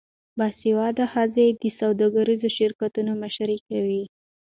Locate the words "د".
1.61-1.63